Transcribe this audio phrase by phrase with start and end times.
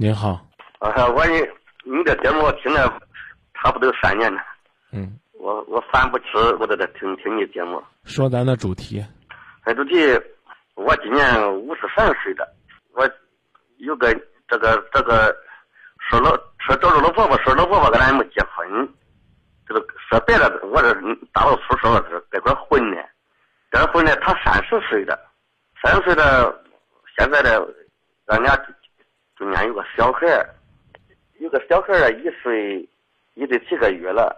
[0.00, 0.40] 您好，
[0.78, 1.40] 啊，我你
[1.82, 2.82] 你的节目我听了
[3.54, 4.40] 差不多三年了，
[4.92, 7.82] 嗯，我我饭不吃我都在听听你节目。
[8.04, 9.04] 说咱的主题，
[9.64, 9.96] 哎主题，
[10.76, 12.46] 我今年五十三岁了，
[12.92, 13.10] 我
[13.78, 14.14] 有个
[14.46, 15.36] 这个这个
[16.08, 16.30] 说老
[16.60, 18.88] 说找着老婆婆，说老婆婆跟俺没结婚，
[19.66, 20.94] 这个说白了，我这
[21.32, 22.98] 大老粗说是这块混呢，
[23.72, 25.18] 这混呢，他三十岁了，
[25.82, 26.54] 三十岁了，
[27.18, 27.60] 现在呢，
[28.26, 28.54] 俺俩
[29.38, 30.48] 中间有个小孩儿，
[31.38, 32.80] 有个小孩儿一岁
[33.34, 34.36] 一岁七个月了，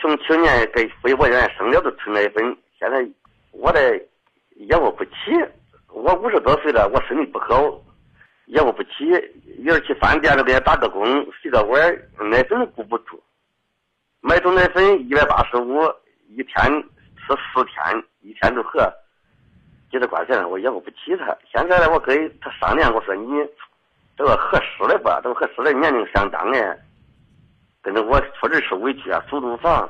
[0.00, 3.06] 从去年给飞博院生了都吃奶粉，现在
[3.52, 4.00] 我的
[4.68, 5.10] 养活不起，
[5.88, 7.78] 我五十多岁了，我身体不好，
[8.46, 9.10] 养活不起，
[9.58, 11.04] 有人去饭店里边打个工，
[11.42, 11.78] 洗个碗，
[12.30, 13.22] 奶粉都顾不住，
[14.22, 15.82] 买桶奶粉一百八十五，
[16.30, 16.64] 一天
[17.16, 18.90] 吃四天，一天都喝。
[19.90, 21.36] 几十块钱，我养活不起他。
[21.52, 23.26] 现在呢，我跟他商量，我说你
[24.20, 26.78] 这个合适的吧，这个合适的年龄相当的，
[27.80, 29.88] 跟着我确实是委屈啊，租住房。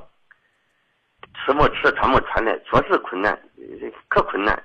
[1.35, 3.37] 吃没吃，穿没穿的，确实困难，
[4.07, 4.63] 可困难。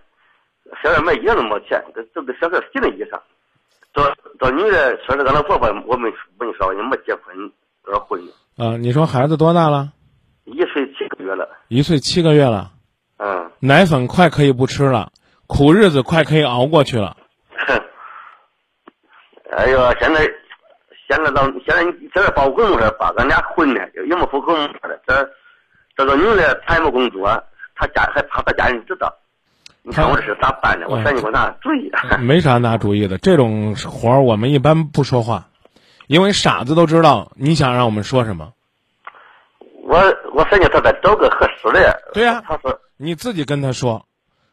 [0.83, 3.19] 小孩买衣裳都没钱，这这个小孩洗的衣裳。
[3.91, 7.35] 这这女的说这个老婆婆，我们我跟你说，你没结婚，
[7.83, 8.21] 这婚。
[8.57, 9.93] 啊，你说孩子多大了？
[10.43, 11.49] 一岁七个月了。
[11.69, 12.71] 一岁七个月了。
[13.17, 13.51] 嗯。
[13.59, 15.11] 奶粉快可以不吃了，
[15.47, 17.17] 苦日子快可以熬过去了。
[19.49, 19.55] 哼。
[19.57, 20.21] 哎呦，现在
[21.07, 25.29] 现在到现在现在这报公说把咱俩混的，有没户口的这。
[25.97, 27.41] 这个女的她也没工作，
[27.73, 29.15] 她家还怕她家人知道。
[29.81, 30.89] 你看我这是咋办的？
[30.89, 31.89] 我说你给我拿主意。
[32.19, 35.47] 没啥拿主意的，这种活儿我们一般不说话，
[36.07, 38.51] 因为傻子都知道你想让我们说什么。
[39.83, 39.97] 我
[40.33, 42.01] 我说你他再找个合适的。
[42.13, 44.05] 对呀，他说你自己跟他说。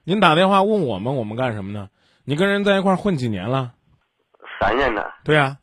[0.04, 1.88] 您打电话问我们，我们干什么呢？
[2.24, 3.72] 你跟人在一块混几年了？
[4.62, 5.02] 三年呢。
[5.24, 5.58] 对呀，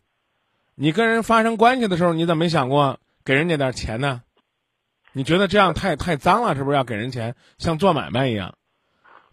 [0.75, 4.22] 你跟人发生关系的时候，你怎么没想过给人家点钱呢？
[5.14, 8.55] 你觉得这样太太脏了，是不是要给人钱，像做买卖一样，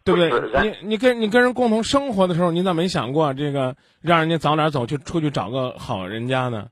[0.05, 0.63] 对不对？
[0.63, 6.69] 你你跟你跟人共同生活的时候，你咋没想过这个让人家早点走，去出去找个好人家呢？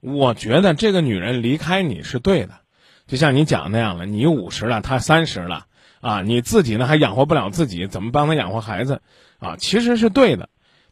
[0.00, 2.54] 我觉得这个女人离开你是对的，
[3.06, 5.66] 就像你讲那样了，你五十了，她三十了，
[6.00, 9.02] 啊，你自己呢还养活不了自己，怎么帮她养活孩子？
[9.38, 10.48] 啊，其实是对的，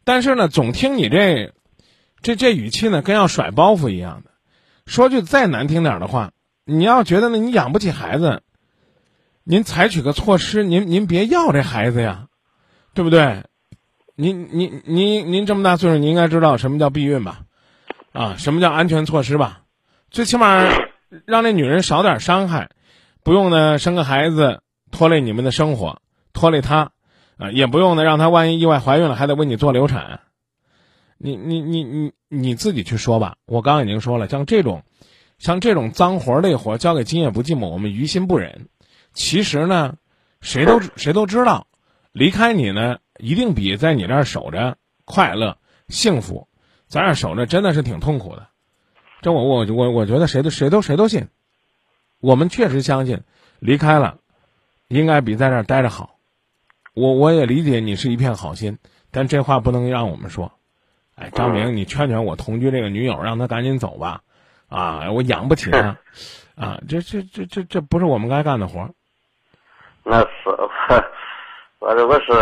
[0.08, 1.52] 但是呢，总听你这
[2.22, 4.30] 这这语气呢，跟要甩包袱一样的。
[4.86, 6.32] 说句再难听点的话。
[6.64, 8.40] 你要觉得呢，你养不起孩子，
[9.44, 12.28] 您采取个措施，您您别要这孩子呀，
[12.94, 13.44] 对不对？
[14.16, 17.40] 您您您您这么大岁数，你应该知道什么叫避孕吧？
[18.12, 19.60] 啊，什么叫安全措施吧？
[20.10, 20.64] 最起码
[21.26, 22.70] 让那女人少点伤害，
[23.22, 26.00] 不用呢生个孩子拖累你们的生活，
[26.32, 26.92] 拖累她
[27.38, 30.20] 啊，也不用呢让她万一意外怀孕了还得为你做流产。
[31.16, 33.36] 你你你你你自己去说吧。
[33.46, 34.82] 我刚刚已经说了，像这种。
[35.38, 38.66] 像这种脏活累活交给今夜不寂寞，我们于心不忍。
[39.12, 39.94] 其实呢，
[40.40, 41.68] 谁都谁都知道，
[42.10, 46.48] 离开你呢，一定比在你这儿守着快乐幸福。
[46.88, 48.48] 咱俩守着真的是挺痛苦的。
[49.22, 51.28] 这我我我我觉得谁都谁都谁都信。
[52.18, 53.22] 我们确实相信，
[53.60, 54.18] 离开了，
[54.88, 56.17] 应该比在这儿待着好。
[56.94, 58.78] 我我也理解你是一片好心，
[59.10, 60.52] 但这话不能让我们说。
[61.16, 64.20] 哎，张明，你劝劝我同居这个女友，让她赶紧走吧。
[64.68, 65.96] 啊，我养不起她，
[66.54, 68.88] 啊，这这这这这不是我们该干的活。
[70.04, 70.28] 那是，
[71.80, 72.32] 我这我是，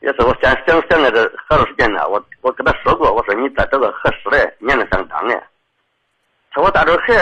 [0.00, 2.08] 也是我想想想在这好长时间了。
[2.08, 5.34] 我我跟他说过，我说你再找个合适的，年龄相当的。
[6.50, 7.14] 他说我大这孩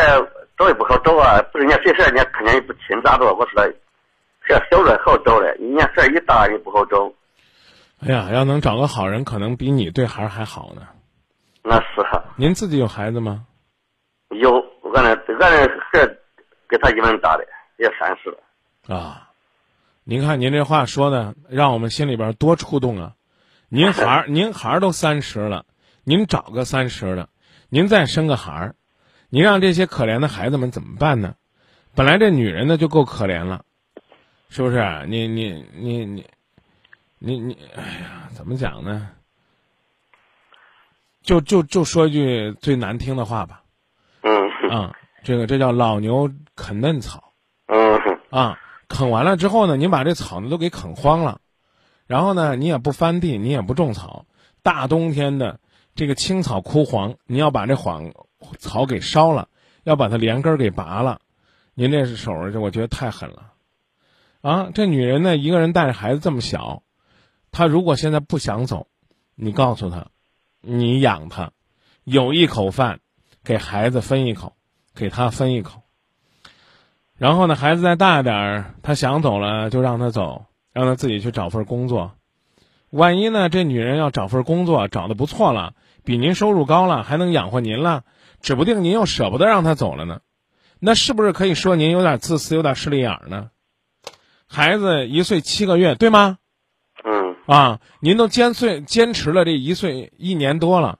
[0.57, 3.25] 找也不好找啊，不是人家谁孩人家看见也不亲咋着？
[3.35, 3.63] 我说
[4.49, 7.13] 孩小的好找的，人家孩一大也不好找。
[8.01, 10.83] 哎呀，要能找个好人，可能比你对孩儿还好呢。
[11.63, 11.87] 那是。
[12.37, 13.47] 您自己有孩子吗？
[14.31, 14.53] 有，
[14.95, 16.17] 俺那俺那孩
[16.69, 17.45] 跟他一般大的，
[17.79, 18.95] 也三十了。
[18.95, 19.31] 啊，
[20.05, 23.13] 您看您这话说的，让我们心里边多触动啊！
[23.69, 25.65] 您孩儿， 您孩儿都三十了，
[26.05, 27.29] 您找个三十的，
[27.71, 28.75] 您再生个孩儿，
[29.31, 31.35] 您让这些可怜的孩子们怎么办呢？
[31.95, 33.65] 本来这女人呢就够可怜了，
[34.49, 35.07] 是不是？
[35.09, 36.27] 你你你你，
[37.19, 39.11] 你你，哎呀，怎么讲呢？
[41.23, 43.63] 就就就说一句最难听的话吧。
[44.23, 44.95] 嗯啊，
[45.25, 47.33] 这个这叫老牛啃嫩草，
[47.67, 48.01] 嗯，
[48.31, 48.59] 啊，
[48.89, 51.41] 啃完了之后呢，您把这草呢都给啃荒了，
[52.07, 54.25] 然后呢，你也不翻地，你也不种草，
[54.63, 55.59] 大冬天的
[55.95, 58.13] 这个青草枯黄，你要把这黄
[58.59, 59.49] 草给烧了，
[59.83, 61.21] 要把它连根给拔了，
[61.75, 63.53] 您这是手这我觉得太狠了，
[64.47, 66.85] 啊，这女人呢，一个人带着孩子这么小，
[67.51, 68.87] 她如果现在不想走，
[69.35, 70.07] 你告诉她，
[70.61, 71.51] 你养她。
[72.05, 73.01] 有一口饭，
[73.43, 74.53] 给孩子分一口，
[74.95, 75.83] 给他分一口。
[77.17, 82.13] 然后呢，孩子再大点儿，他想走了就让他走，让他自己去找份工作。
[82.91, 88.05] 万一呢，这女人要找份工作找的不错了，比您收入高了，还能养活您了，
[88.41, 90.21] 指不定您又舍不得让他走了呢。
[90.79, 93.51] 那是不是可以说您有点自私，有点势利眼呢？
[94.57, 96.39] 孩子一岁七个月，对吗？
[97.05, 100.99] 嗯啊，您都坚岁坚持了这一岁一年多了，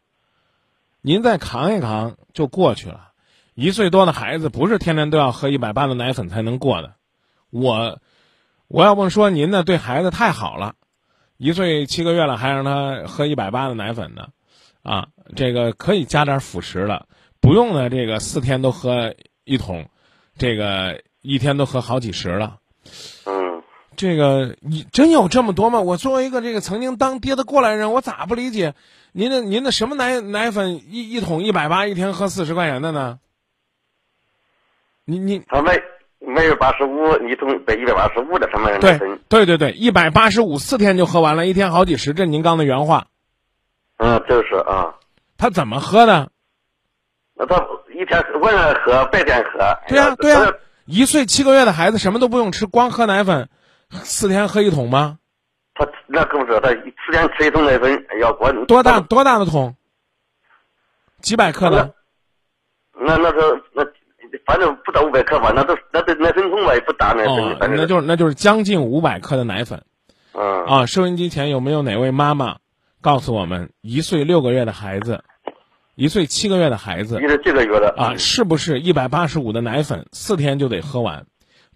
[1.01, 3.13] 您再扛一扛就过去了。
[3.55, 6.97] 一岁多的孩子不是天天都要喝一百八的奶粉才能过的。
[7.49, 7.99] 我，
[8.69, 10.75] 我要不说您呢对孩子太好了，
[11.39, 14.29] 一岁七个月了还让他喝一百八的奶粉呢，
[14.83, 17.07] 啊，这个可以加点辅食了，
[17.41, 19.15] 不用呢这个四天都喝
[19.45, 19.89] 一桶，
[20.37, 22.59] 这个一天都喝好几十了。
[23.25, 23.46] 嗯，
[23.97, 25.81] 这个你真有这么多吗？
[25.81, 28.75] 我作为一个这个曾经当爹的过来人，我咋不理解？
[29.13, 33.19] 您的您的什么奶奶粉一一桶一百八，一天喝四十块钱的呢？
[35.05, 35.81] 你你他每
[36.19, 38.99] 每月八十五，一桶得一百八十五的他们对
[39.29, 43.07] 对对对，一百八十五四天就喝完了，一天好几十，这您刚的原话。
[43.99, 44.95] 嗯，就是啊。
[45.39, 46.31] 他怎么喝的？
[47.35, 47.57] 那他
[47.95, 49.79] 一天晚上喝，白天喝。
[49.89, 50.53] 对呀对呀，
[50.85, 53.49] 一岁七个月的孩子什么都不用吃，光喝奶粉，
[53.91, 55.19] 四天喝一桶吗？
[55.75, 59.77] 他那更是他四天吃一桶奶粉，要管多大多大的桶？
[61.21, 61.95] 几百克的？
[62.99, 63.85] 那那是那。
[64.45, 67.35] 反正不到五百克吧，那都那都奶粉桶吧，也不大奶粉。
[67.35, 69.85] 哦，那就是那就是将近五百克的奶粉。
[70.33, 70.65] 嗯。
[70.65, 72.59] 啊，收音机前有没有哪位妈妈
[73.01, 75.25] 告诉我们，一岁六个月的孩子，
[75.95, 81.27] 一岁七个月的孩子，一岁七个月的啊，是不是一百八十五的奶粉四天就得喝完？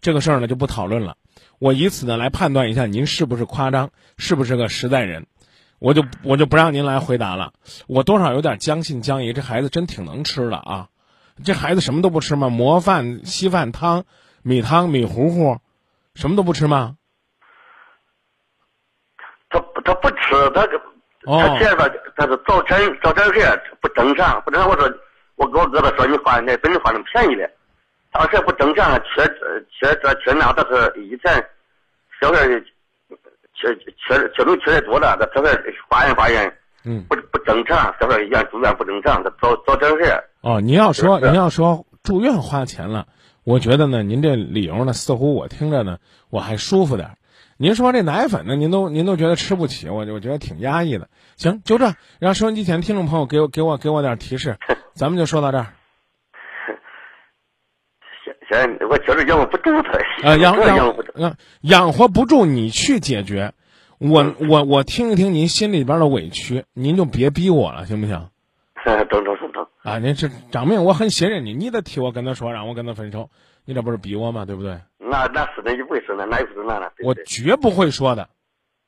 [0.01, 1.17] 这个事儿呢就不讨论了。
[1.59, 5.27] 我以此呢来判断一下您是不是夸张，是不是个实在人，
[5.79, 7.53] 我就我就不让您来回答了。
[7.87, 10.89] 我多少有点将信将疑，这孩子真挺能吃的啊。
[11.45, 12.51] 这孩子什么都不吃吗？
[12.51, 14.05] 馍饭、稀饭、汤、
[14.43, 15.59] 米汤、米糊糊，
[16.15, 16.97] 什么都不吃吗？
[19.49, 20.67] 他他不吃，他
[21.27, 24.71] 他现在他是早晨早晨时不正常，不正常。
[24.71, 24.93] 我说
[25.37, 27.51] 我跟我哥他说你花那本你花那么便宜的，
[28.13, 29.25] 当时不正常，缺
[29.71, 31.45] 缺这缺那，他是以前
[32.21, 32.39] 小孩
[33.55, 35.55] 缺缺缺都缺的多了，这这边
[35.89, 36.57] 化验化验。
[36.83, 40.25] 嗯，不不正常，小孩医院住院不正常，他早早点事。
[40.41, 43.07] 哦，您要说您要说住院花钱了，
[43.45, 45.99] 我觉得呢，您这理由呢，似乎我听着呢，
[46.31, 47.19] 我还舒服点。
[47.59, 51.09] 您说这奶粉呢，您都您都觉得吃不起，我我觉得挺压抑的。
[51.37, 54.57] 行，就这，让收音机前听众朋友给我给我给我点提示，
[54.97, 55.67] 咱们就说到这儿。
[58.89, 60.29] 我觉得养活不住他。
[60.29, 63.53] 啊，养养养养活不住你去解决。
[63.99, 68.29] 我我我听一听您心里边的委屈，您就别逼我了，行不行？
[68.85, 69.99] 等等等等啊！
[69.99, 73.29] 您这张明，我很信任你，你得替我跟他说，让我跟他分手，
[73.67, 74.47] 你这不是逼我吗？
[74.47, 74.81] 对不对？
[74.99, 76.91] 那那是那就不会说那那又不是那了。
[77.05, 78.29] 我绝不会说的。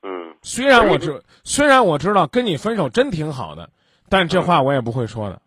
[0.01, 0.33] 嗯。
[0.41, 3.69] 虽然我知虽然我知道跟你分手真挺好的，
[4.09, 5.39] 但这话我也不会说的。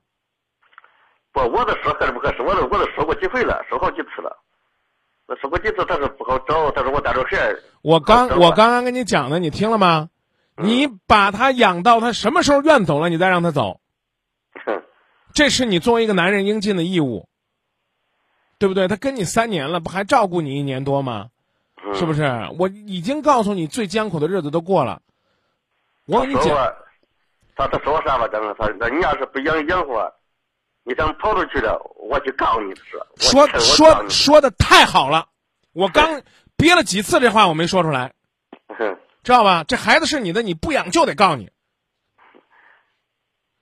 [1.37, 4.35] 不，我都说合适不合适，我都我都说过几回了，说好几次了。
[5.27, 10.09] 我说过几次，他说不好找，他说我带着孩我刚我刚刚跟你讲的，你听了吗？
[10.57, 13.81] 你把他养到他什么时候愿走了，你再让他走。
[15.35, 17.29] 这是你作为一个男人应尽的义务，
[18.59, 18.89] 对不对？
[18.89, 21.29] 他跟你三年了，不还照顾你一年多吗？
[21.93, 22.25] 是不是？
[22.59, 25.03] 我已经告诉你，最艰苦的日子都过了。
[26.07, 26.57] 我跟你讲，
[27.55, 28.27] 他他说啥吧？
[28.29, 30.11] 张哥，他那你要是不养养活。
[30.89, 32.83] 你等跑出去了，我去告你是。
[33.17, 35.27] 说说说的太好了，
[35.73, 36.23] 我刚
[36.57, 38.13] 憋了几次这话我没说出来，
[39.25, 39.65] 知道吧？
[39.67, 41.51] 这孩子是你的，你不养就得告你。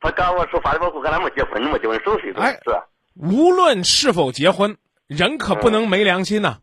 [0.00, 2.82] 他告我说法律保护，跟他没结婚，没结婚手续哎，是。
[3.14, 4.76] 无论是否结婚，
[5.06, 6.58] 人可不能没良心呐。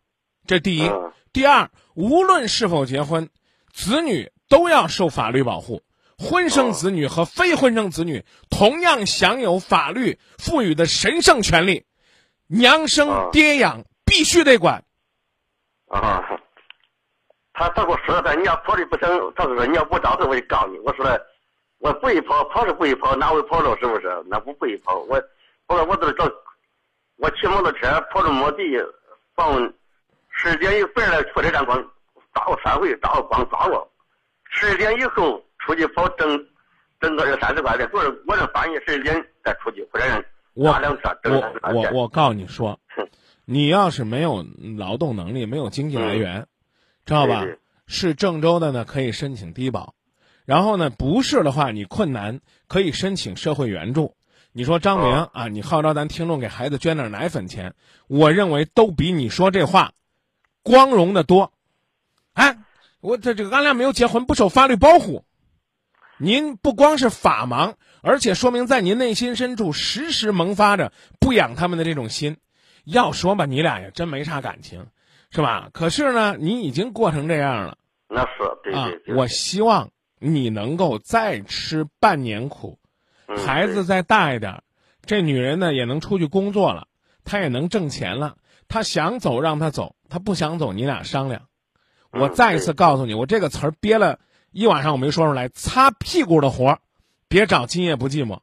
[0.46, 0.92] 这第一，
[1.34, 3.30] 第二，无论是否结婚，
[3.74, 5.82] 子女都要受法律保护。
[6.22, 11.84] 婚生子女和非婚生子女同样享有法律赋予的神圣权利，
[12.46, 14.84] 娘生爹养必须得管。
[15.88, 16.24] 啊，
[17.54, 20.78] 他他给我说的，你要跑的不行，他说你要不找他，我就告你。
[20.80, 21.26] 我说的，
[21.80, 23.76] 我不会跑，跑是不会跑，哪会跑了？
[23.80, 24.24] 是不是？
[24.28, 25.00] 那不会跑。
[25.00, 25.20] 我
[25.68, 26.32] 我说我都是找，
[27.18, 28.64] 我骑摩托车跑着摸地，
[29.36, 29.74] 放
[30.30, 31.84] 十点一回来，火车站光
[32.32, 33.92] 打我三回，打我光打我，
[34.52, 35.44] 十点以后。
[35.66, 36.48] 出去跑挣
[37.00, 40.06] 挣个三十块钱，不是我这半夜十二点再出去，或者
[40.54, 42.80] 拉辆车挣我我我告诉你说，
[43.46, 44.46] 你要是没有
[44.78, 46.48] 劳动能力，没有经济来源，
[47.06, 47.46] 知道吧？
[47.88, 49.96] 是郑州的呢，可以申请低保，
[50.46, 54.16] 然后呢，不是的话，你困难可以申请社会援助。
[54.54, 57.74] 你说张明啊，你号召咱听众给孩子捐点奶粉钱，
[58.08, 59.94] 我认为都比你说这话
[60.64, 61.54] 光荣的多。
[62.34, 62.58] 哎，
[63.00, 65.26] 我这这个俺俩没有结婚，不受法律保护。
[66.22, 67.74] 您不光是法盲，
[68.04, 72.38] 而且说明在您内心深处时时萌发着不养他们的这种心。
[72.84, 74.86] 要说吧，你俩也真没啥感情，
[75.32, 75.70] 是吧？
[75.74, 77.78] 可是呢，你已经过成这样了。
[78.08, 78.28] 那是
[78.64, 79.16] 对对对。
[79.16, 82.78] 我希望你能够再吃半年苦，
[83.44, 84.62] 孩子再大一点，
[85.04, 86.88] 这女人呢也能出去工作了，
[87.24, 88.36] 她也能挣钱了。
[88.68, 91.48] 她想走让她走，她不想走你俩商量。
[92.12, 94.20] 我再一次告诉你，我这个词儿憋了
[94.52, 96.80] 一晚上我没说出来，擦屁股的活儿，
[97.30, 98.40] 别找今夜不寂寞。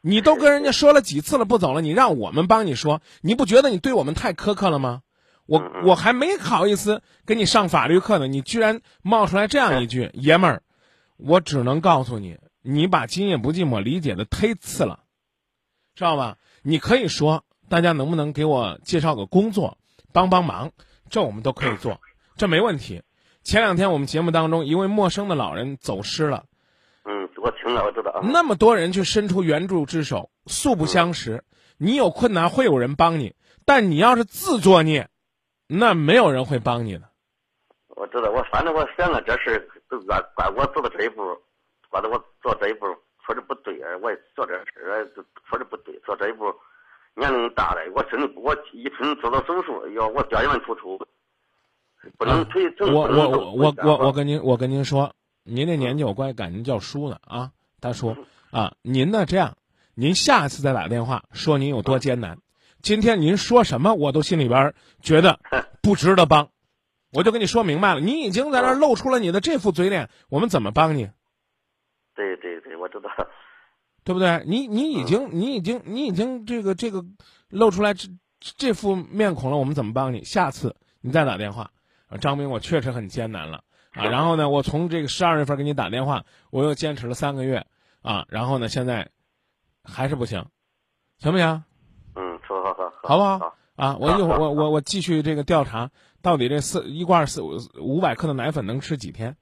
[0.00, 5.02] 你都跟人家说了几次了不走了，你让我们帮你说，你不觉得你对我们太苛刻了吗？
[5.46, 10.62] 我我还没好意思给你上法律课呢，你居然冒出来这样一句爷们儿，
[11.16, 15.04] 我只能告诉你，你把今夜不寂寞理解的忒次了，
[15.94, 16.36] 知道吧？
[16.62, 19.78] 你可以说大家能不能给我介绍个工作，
[20.12, 20.72] 帮帮忙，
[21.08, 22.00] 这我们都可以做，
[22.36, 23.02] 这没问题。
[23.48, 26.44] 前两天我们节目当中一位陌生的老人走失了。
[27.06, 28.20] 嗯我听了，我知道啊。
[28.22, 31.42] 那么多人去伸出援助之手，素不相识。
[31.78, 35.08] 你有困难会有人帮你，但你要是自作孽，
[35.66, 37.08] 那没有人会帮你的。
[37.96, 41.22] 我知道，我反正我想了这事，都怪怪我做的这一步，
[41.88, 42.84] 怪得我做这一步
[43.24, 45.10] 说的不对啊，我也做这事
[45.48, 46.54] 说的不对，做这一步
[47.14, 51.00] 年龄大了，我真的我一听做到手术，要我掉眼突出，
[52.16, 52.92] 不能腿整。
[52.92, 55.14] 我我我我我我跟您我跟您说。
[55.50, 58.14] 您这年纪，我怪管您叫叔呢啊，大叔
[58.50, 59.56] 啊，您呢这样，
[59.94, 62.36] 您下次再打电话说您有多艰难。
[62.82, 65.40] 今天您说什么，我都心里边觉得
[65.80, 66.50] 不值得帮，
[67.14, 68.00] 我就跟你说明白了。
[68.00, 71.08] 你已经在那露出了你的这副嘴脸，我们怎么帮你？
[72.14, 73.08] 对对对，我知道，
[74.04, 74.44] 对不对？
[74.46, 77.02] 你你已经你已经你已经这个这个
[77.48, 78.10] 露出来这
[78.58, 80.24] 这副面孔了，我们怎么帮你？
[80.24, 81.70] 下次你再打电话，
[82.16, 83.62] 张明，我确实很艰难了。
[83.92, 87.66] 啊，然后呢，我从这个十二月份给你打电话，我又坚持了三个月，
[88.02, 89.08] 啊，然后呢，现在
[89.84, 90.46] 还是不行，
[91.18, 91.64] 行不行？
[92.14, 93.54] 嗯，好好好，好不好？
[93.76, 95.90] 啊，我一会儿我我我继续这个调查，
[96.22, 99.36] 到底这四一罐四五百克的奶粉能吃几天？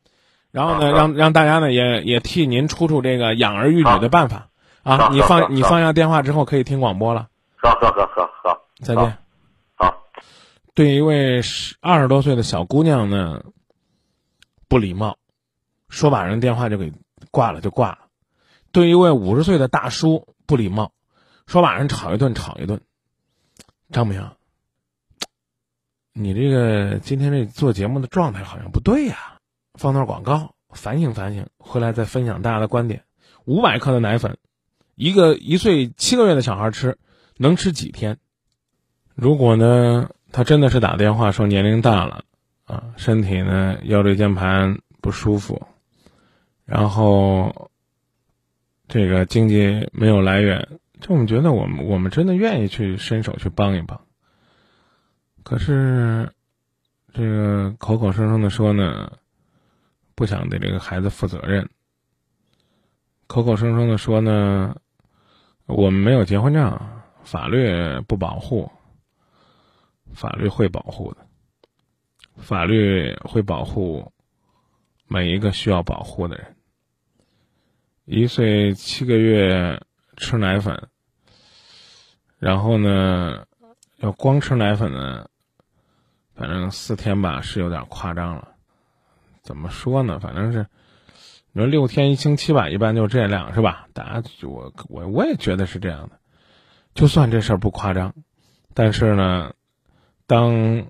[0.52, 4.48] 然后呢，让让大家呢也也替您出出这个养儿育女的办法
[4.82, 5.08] 啊！
[5.10, 7.28] 你放你放下电话之后可以听广播了。
[7.56, 9.25] 好好好好好，再见。
[10.76, 13.42] 对一位十二十多岁的小姑娘呢。
[14.68, 15.16] 不礼貌，
[15.88, 16.92] 说把人电话就给
[17.30, 17.98] 挂了就挂了。
[18.72, 20.92] 对一位五十岁的大叔不礼貌，
[21.46, 22.80] 说把人吵一顿吵一顿。
[23.92, 24.28] 张明，
[26.12, 29.38] 你这个今天这做节目的状态好像不对呀。
[29.74, 33.04] 放段广告，反省反省，回来再分享大家的观点。
[33.44, 34.36] 五百克的奶粉，
[34.96, 36.98] 一个一岁七个月的小孩吃，
[37.36, 38.18] 能吃几天？
[39.14, 42.24] 如果呢，他真的是打电话说年龄大了。
[42.66, 45.68] 啊，身体呢腰椎间盘不舒服，
[46.64, 47.70] 然后
[48.88, 54.00] 这个经济没有来源，就我们觉得我们我们真的愿意去伸手去帮一帮。
[55.44, 56.28] 可是
[57.14, 59.12] 这个口口声声的说呢，
[60.16, 61.70] 不想对这个孩子负责任，
[63.28, 64.74] 口口声声的说呢，
[65.66, 66.76] 我们没有结婚证，
[67.22, 68.68] 法律不保护，
[70.16, 71.26] 法律会保护的。
[72.38, 74.12] 法律会保护
[75.06, 76.56] 每一个需要保护的人。
[78.04, 79.82] 一岁七个月
[80.16, 80.88] 吃奶粉，
[82.38, 83.46] 然后呢，
[83.98, 85.28] 要光吃奶粉呢，
[86.34, 88.48] 反正四天吧是有点夸张了。
[89.42, 90.18] 怎么说呢？
[90.20, 90.66] 反正是
[91.52, 93.88] 你说六天一星期吧，一般就这量是吧？
[93.92, 96.18] 大家我我我也觉得是这样的。
[96.94, 98.14] 就算这事儿不夸张，
[98.74, 99.54] 但是呢，
[100.26, 100.86] 当。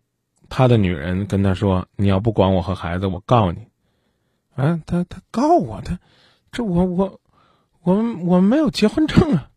[0.48, 3.66] 他的女人跟他说：“你要不管我和孩子，我告你。”
[4.54, 5.98] 啊，他他告我，他
[6.52, 7.20] 这我我
[7.82, 9.50] 我们我们没有结婚证啊，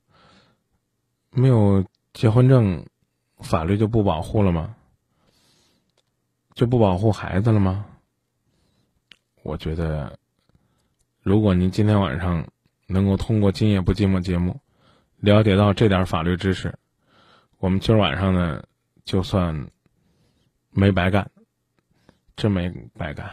[1.29, 2.87] 没有结婚证，
[3.37, 4.75] 法律就不保护了吗？
[6.55, 7.85] 就不保护孩子了吗？
[9.43, 10.17] 我觉得，
[11.21, 12.47] 如果您今天晚上
[12.87, 14.59] 能够通过《今夜不寂寞》节目
[15.17, 16.79] 了解到这点法律知识，
[17.59, 18.63] 我们今儿晚上呢，
[19.09, 19.67] 就算。
[20.69, 21.27] 没白干，
[22.35, 23.27] 真没白干。